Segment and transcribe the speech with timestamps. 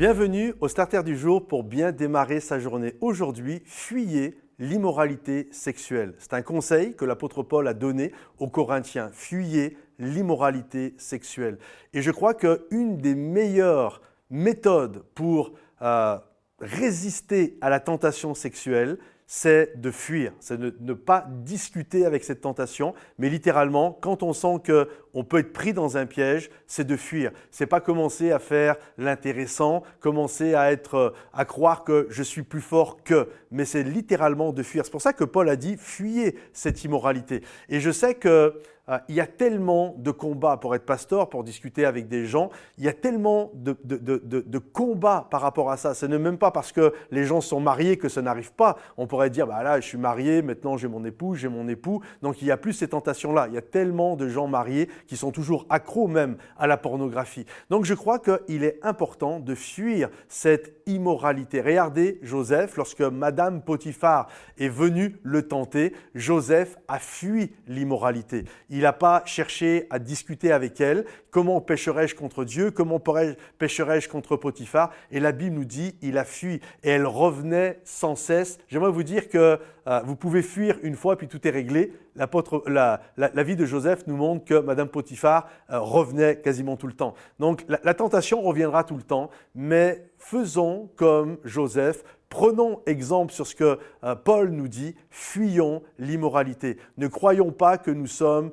[0.00, 2.94] Bienvenue au Starter du jour pour bien démarrer sa journée.
[3.02, 6.14] Aujourd'hui, fuyez l'immoralité sexuelle.
[6.16, 9.10] C'est un conseil que l'apôtre Paul a donné aux Corinthiens.
[9.12, 11.58] Fuyez l'immoralité sexuelle.
[11.92, 14.00] Et je crois qu'une des meilleures
[14.30, 16.16] méthodes pour euh,
[16.60, 18.96] résister à la tentation sexuelle,
[19.32, 24.32] c'est de fuir, c'est de ne pas discuter avec cette tentation, mais littéralement, quand on
[24.32, 27.30] sent qu'on peut être pris dans un piège, c'est de fuir.
[27.52, 32.60] C'est pas commencer à faire l'intéressant, commencer à être, à croire que je suis plus
[32.60, 34.84] fort que, mais c'est littéralement de fuir.
[34.84, 37.44] C'est pour ça que Paul a dit fuyez cette immoralité.
[37.68, 38.60] Et je sais que
[39.08, 42.84] il y a tellement de combats pour être pasteur, pour discuter avec des gens, il
[42.84, 45.94] y a tellement de, de, combats par rapport à ça.
[45.94, 48.76] Ce n'est même pas parce que les gens sont mariés que ça n'arrive pas.
[48.96, 52.00] On pourrait dire, bah là, je suis marié, maintenant j'ai mon époux, j'ai mon époux.
[52.22, 53.46] Donc il n'y a plus ces tentations-là.
[53.48, 57.46] Il y a tellement de gens mariés qui sont toujours accros même à la pornographie.
[57.70, 61.60] Donc je crois qu'il est important de fuir cette immoralité.
[61.60, 64.28] Regardez Joseph, lorsque Madame Potiphar
[64.58, 68.44] est venue le tenter, Joseph a fui l'immoralité.
[68.82, 71.04] N'a pas cherché à discuter avec elle.
[71.30, 72.70] Comment pécherais-je contre Dieu?
[72.70, 73.00] Comment
[73.58, 74.90] pécherais-je contre Potiphar?
[75.10, 78.58] Et la Bible nous dit, il a fui et elle revenait sans cesse.
[78.68, 81.92] J'aimerais vous dire que euh, vous pouvez fuir une fois puis tout est réglé.
[82.16, 86.92] La, la, vie de Joseph nous montre que Madame Potiphar euh, revenait quasiment tout le
[86.92, 87.14] temps.
[87.38, 93.56] Donc la tentation reviendra tout le temps, mais faisons comme Joseph, Prenons exemple sur ce
[93.56, 96.78] que euh, Paul nous dit, fuyons l'immoralité.
[96.96, 98.52] Ne croyons pas que nous sommes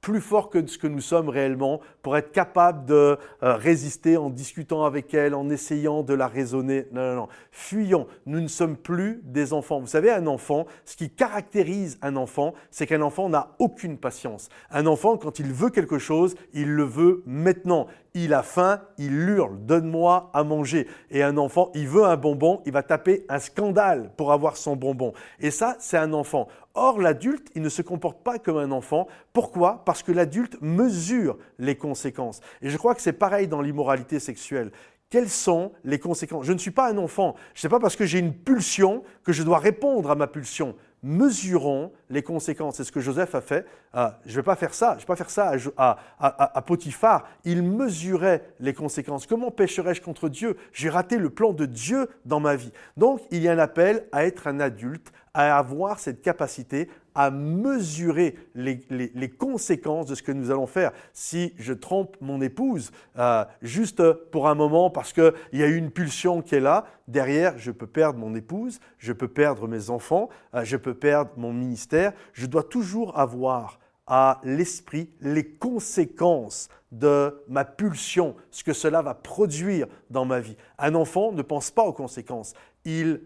[0.00, 4.30] plus forts que ce que nous sommes réellement pour être capables de euh, résister en
[4.30, 6.86] discutant avec elle, en essayant de la raisonner.
[6.92, 7.28] Non, non, non.
[7.50, 8.06] Fuyons.
[8.26, 9.80] Nous ne sommes plus des enfants.
[9.80, 14.48] Vous savez, un enfant, ce qui caractérise un enfant, c'est qu'un enfant n'a aucune patience.
[14.70, 17.88] Un enfant, quand il veut quelque chose, il le veut maintenant
[18.24, 20.86] il a faim, il hurle, donne-moi à manger.
[21.10, 24.76] Et un enfant, il veut un bonbon, il va taper un scandale pour avoir son
[24.76, 25.12] bonbon.
[25.40, 26.48] Et ça, c'est un enfant.
[26.74, 29.08] Or, l'adulte, il ne se comporte pas comme un enfant.
[29.32, 29.82] Pourquoi?
[29.84, 32.40] Parce que l'adulte mesure les conséquences.
[32.62, 34.70] Et je crois que c'est pareil dans l'immoralité sexuelle.
[35.10, 36.44] Quelles sont les conséquences?
[36.44, 37.34] Je ne suis pas un enfant.
[37.54, 40.76] Ce n'est pas parce que j'ai une pulsion que je dois répondre à ma pulsion
[41.02, 42.76] mesurons les conséquences.
[42.76, 43.66] C'est ce que Joseph a fait.
[43.94, 44.94] Euh, je ne vais pas faire ça.
[44.94, 47.24] Je vais pas faire ça à, Potiphar.
[47.44, 49.26] Il mesurait les conséquences.
[49.26, 50.56] Comment pécherais-je contre Dieu?
[50.72, 52.72] J'ai raté le plan de Dieu dans ma vie.
[52.96, 57.32] Donc, il y a un appel à être un adulte, à avoir cette capacité à
[57.32, 60.92] mesurer les, conséquences de ce que nous allons faire.
[61.12, 65.90] Si je trompe mon épouse euh, juste pour un moment parce qu'il y a une
[65.90, 70.28] pulsion qui est là, derrière, je peux perdre mon épouse, je peux perdre mes enfants,
[70.54, 72.12] euh, je peux perdre mon ministère.
[72.34, 79.14] Je dois toujours avoir à l'esprit les conséquences de ma pulsion, ce que cela va
[79.14, 80.56] produire dans ma vie.
[80.78, 82.54] Un enfant ne pense pas aux conséquences.
[82.84, 83.20] Il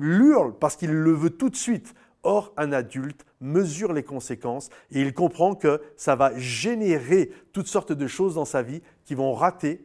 [0.00, 1.94] hurle parce qu'il le veut tout de suite.
[2.22, 7.92] Or, un adulte mesure les conséquences et il comprend que ça va générer toutes sortes
[7.92, 9.84] de choses dans sa vie qui vont rater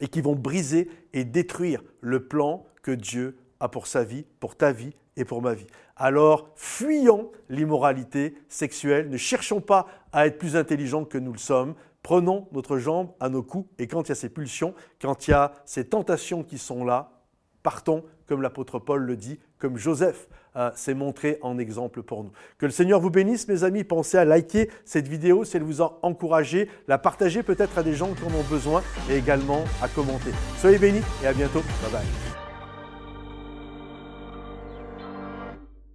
[0.00, 4.56] et qui vont briser et détruire le plan que Dieu a pour sa vie, pour
[4.56, 5.66] ta vie et pour ma vie.
[5.96, 11.74] Alors, fuyons l'immoralité sexuelle, ne cherchons pas à être plus intelligents que nous le sommes,
[12.02, 15.32] prenons notre jambe à nos coups et quand il y a ces pulsions, quand il
[15.32, 17.17] y a ces tentations qui sont là,
[17.62, 22.30] partons, comme l'apôtre Paul le dit, comme Joseph euh, s'est montré en exemple pour nous.
[22.58, 23.84] Que le Seigneur vous bénisse, mes amis.
[23.84, 27.94] Pensez à liker cette vidéo si elle vous a encouragé, la partager peut-être à des
[27.94, 30.30] gens qui en ont besoin et également à commenter.
[30.58, 31.60] Soyez bénis et à bientôt.
[31.82, 32.27] Bye bye.